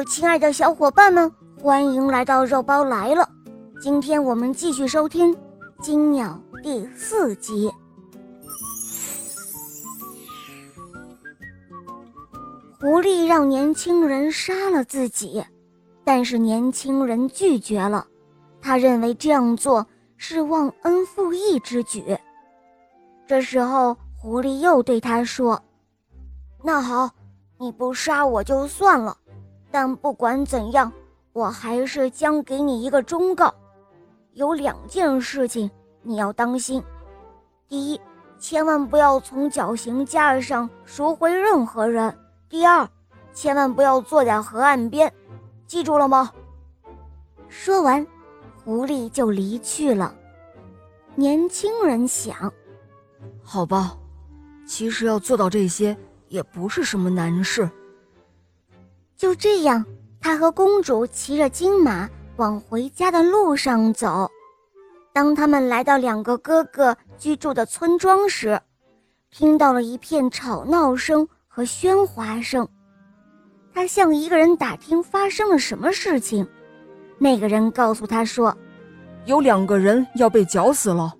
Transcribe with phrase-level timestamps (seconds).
[0.00, 1.30] 我亲爱的小伙伴们，
[1.60, 3.28] 欢迎来到肉包来了。
[3.82, 5.30] 今天我们继续收听
[5.78, 7.70] 《金鸟》第四集。
[12.80, 15.44] 狐狸让年轻人杀了自己，
[16.02, 18.06] 但是年轻人拒绝了，
[18.58, 19.86] 他认为这样做
[20.16, 22.16] 是忘恩负义之举。
[23.26, 25.62] 这时候，狐狸又对他说
[26.64, 27.10] ：“那好，
[27.58, 29.14] 你不杀我就算了。”
[29.70, 30.92] 但不管怎样，
[31.32, 33.54] 我还是将给你一个忠告：
[34.32, 35.70] 有两件事情
[36.02, 36.82] 你要当心。
[37.68, 38.00] 第一，
[38.38, 42.12] 千万不要从绞刑架上赎回任何人；
[42.48, 42.88] 第二，
[43.32, 45.12] 千万不要坐在河岸边，
[45.66, 46.32] 记住了吗？
[47.48, 48.04] 说完，
[48.64, 50.14] 狐狸就离去了。
[51.14, 52.52] 年轻人想：
[53.42, 53.96] 好吧，
[54.66, 55.96] 其实要做到这些
[56.28, 57.70] 也不是什么难事。
[59.20, 59.84] 就这样，
[60.18, 64.26] 他和公主骑着金马往回家的路上走。
[65.12, 68.58] 当他们来到两个哥哥居住的村庄时，
[69.30, 72.66] 听到了一片吵闹声和喧哗声。
[73.74, 76.48] 他向一个人打听发生了什么事情，
[77.18, 78.56] 那个人告诉他说
[79.26, 81.12] ：“有两个人要被绞死了。”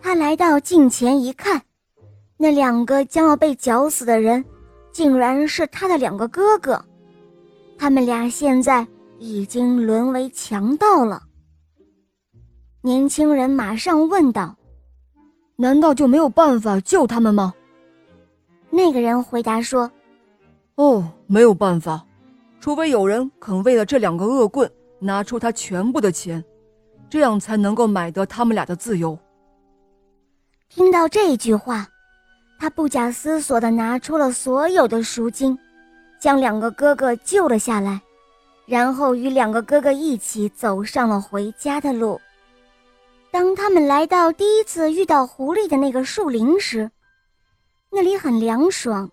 [0.00, 1.60] 他来到近前一看，
[2.38, 4.42] 那两个将要被绞死的人。
[4.92, 6.84] 竟然是他的两个哥哥，
[7.78, 8.86] 他们俩现在
[9.18, 11.22] 已经沦为强盗了。
[12.80, 14.56] 年轻人马上问道
[15.56, 17.54] ：“难道就没有办法救他们吗？”
[18.70, 19.90] 那个人回答说
[20.76, 22.04] ：“哦，没有办法，
[22.60, 26.44] 除非有人肯为了这两个恶棍拿出他全部的钱，
[27.08, 29.18] 这样才能够买得他们俩的自由。”
[30.68, 31.86] 听到这句话。
[32.58, 35.56] 他不假思索地拿出了所有的赎金，
[36.18, 38.00] 将两个哥哥救了下来，
[38.66, 42.20] 然后与两个哥哥一起走上了回家的路。
[43.30, 46.90] 当他们来到第一次遇到狐狸的那个树林时，
[47.90, 49.08] 那里很凉爽。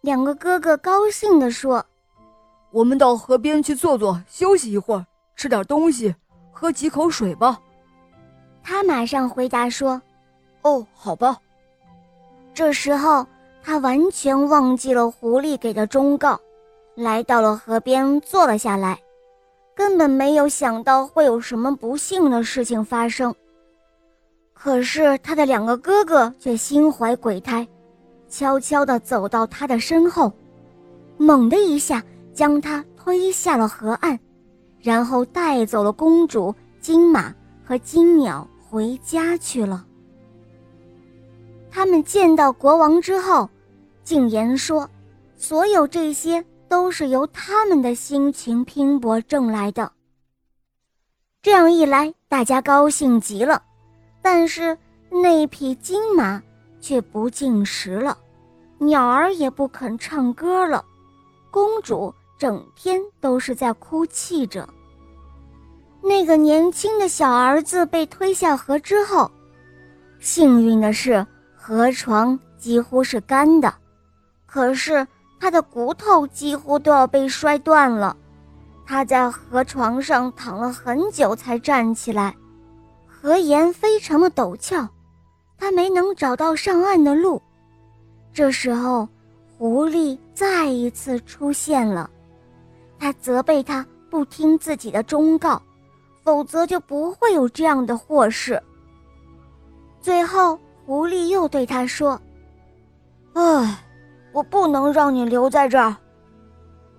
[0.00, 1.84] 两个哥哥高兴地说
[2.72, 5.06] ：“我们到河边去坐坐，休息一会儿，
[5.36, 6.14] 吃点东西，
[6.50, 7.60] 喝几口水吧。”
[8.64, 10.00] 他马上回答说
[10.62, 11.36] ：“哦，好吧。”
[12.60, 13.26] 这时候，
[13.62, 16.38] 他完全忘记了狐狸给的忠告，
[16.94, 19.00] 来到了河边坐了下来，
[19.74, 23.34] 根本没有想到会有什么不幸的事情发生。
[24.52, 27.66] 可是他的两个哥哥却心怀鬼胎，
[28.28, 30.30] 悄悄地走到他的身后，
[31.16, 32.04] 猛地一下
[32.34, 34.20] 将他推下了河岸，
[34.82, 37.34] 然后带走了公主、金马
[37.64, 39.86] 和金鸟回家去了。
[41.80, 43.48] 他们见到国王之后，
[44.04, 44.86] 竟言说
[45.34, 49.90] ：“所有这些都是由他们的辛勤拼搏挣来的。”
[51.40, 53.62] 这样一来，大家高兴极了。
[54.20, 54.76] 但是
[55.08, 56.42] 那匹金马
[56.82, 58.18] 却不进食了，
[58.76, 60.84] 鸟儿也不肯唱歌了，
[61.50, 64.68] 公主整天都是在哭泣着。
[66.02, 69.30] 那个年轻的小儿子被推下河之后，
[70.18, 71.26] 幸运的是。
[71.62, 73.72] 河床几乎是干的，
[74.46, 75.06] 可是
[75.38, 78.16] 他的骨头几乎都要被摔断了。
[78.86, 82.34] 他在河床上躺了很久才站起来，
[83.06, 84.88] 河沿非常的陡峭，
[85.58, 87.40] 他没能找到上岸的路。
[88.32, 89.06] 这时候，
[89.58, 92.08] 狐狸再一次出现了，
[92.98, 95.60] 他责备他不听自己的忠告，
[96.24, 98.60] 否则就不会有这样的祸事。
[100.00, 100.58] 最后。
[100.90, 102.20] 狐狸又对他说
[103.34, 103.78] ：“唉，
[104.32, 105.96] 我不能让你留在这儿，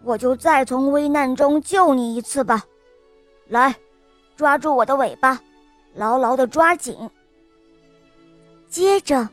[0.06, 2.64] 我就再从危难中救你一次吧。
[3.50, 3.76] 来，
[4.38, 5.38] 抓住我的尾巴，
[5.94, 6.96] 牢牢的抓紧。”
[8.70, 9.28] 接着，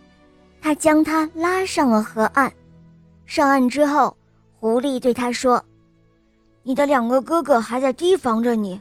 [0.60, 2.52] 他将他拉上了河岸。
[3.26, 4.16] 上岸之后，
[4.58, 5.64] 狐狸对他说
[6.64, 8.80] ：“你的两个哥哥还在提防着你，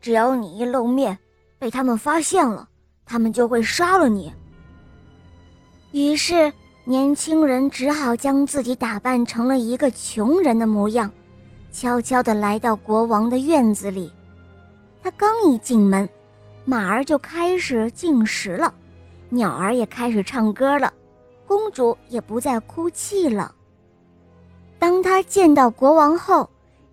[0.00, 1.16] 只要你一露面，
[1.60, 2.68] 被他们发现了，
[3.06, 4.32] 他们就会杀了你。”
[5.92, 6.50] 于是，
[6.84, 11.10] 年轻人只好将自己打扮成了一个穷人的模样，
[11.70, 14.10] 悄悄地来到国王的院子里。
[15.02, 16.08] 他刚一进门，
[16.64, 18.72] 马儿就开始进食了，
[19.28, 20.90] 鸟儿也开始唱歌了，
[21.46, 23.54] 公主也不再哭泣了。
[24.78, 26.48] 当他见到国王后，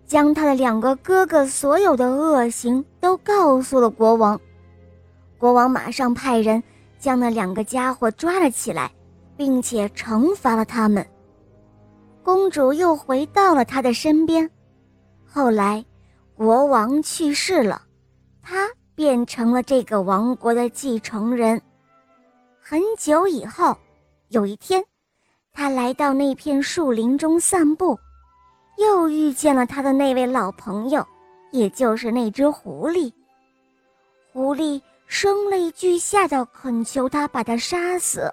[0.06, 4.38] 将他的两个哥哥所有的恶行都告诉了国王。
[5.38, 6.62] 国王马上派人。
[7.00, 8.92] 将那两个家伙抓了起来，
[9.36, 11.04] 并且惩罚了他们。
[12.22, 14.48] 公主又回到了他的身边。
[15.26, 15.84] 后来，
[16.34, 17.82] 国王去世了，
[18.42, 21.60] 他变成了这个王国的继承人。
[22.60, 23.76] 很久以后，
[24.28, 24.84] 有一天，
[25.52, 27.98] 他来到那片树林中散步，
[28.76, 31.04] 又遇见了他的那位老朋友，
[31.50, 33.10] 也就是那只狐狸。
[34.32, 34.80] 狐狸
[35.12, 38.32] 声泪俱下的恳求他把他杀死，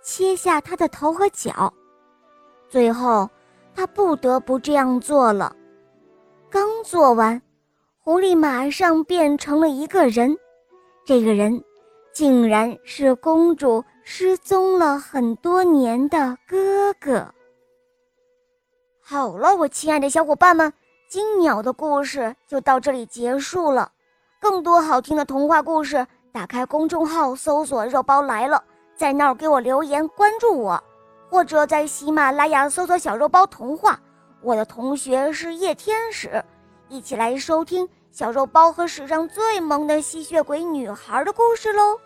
[0.00, 1.74] 切下他的头和脚。
[2.68, 3.28] 最后，
[3.74, 5.54] 他不得不这样做了。
[6.48, 7.42] 刚做完，
[7.98, 10.38] 狐狸马上变成了一个人。
[11.04, 11.60] 这个人，
[12.12, 17.26] 竟然是公主失踪了很多年的哥哥。
[19.02, 20.72] 好了，我亲爱的小伙伴们，
[21.10, 23.90] 金鸟的故事就到这里结束了。
[24.44, 28.62] 更多好听的童话故事，打开公众号搜索“肉包来了”，
[28.94, 30.84] 在那儿给我留言关注我，
[31.30, 33.98] 或者在喜马拉雅搜索“小肉包童话”。
[34.44, 36.44] 我的同学是夜天使，
[36.90, 41.98] 一起来收听小肉包和史上最萌的吸血鬼女孩的故事喽！